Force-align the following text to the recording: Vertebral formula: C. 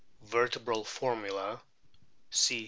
Vertebral 0.23 0.83
formula: 0.83 1.61
C. 2.31 2.59